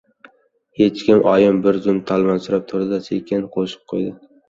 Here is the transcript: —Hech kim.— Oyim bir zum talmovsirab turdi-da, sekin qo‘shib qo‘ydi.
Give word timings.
—Hech 0.79 1.03
kim.— 1.09 1.19
Oyim 1.33 1.61
bir 1.67 1.79
zum 1.85 2.01
talmovsirab 2.09 2.67
turdi-da, 2.75 3.03
sekin 3.13 3.51
qo‘shib 3.59 3.89
qo‘ydi. 3.95 4.15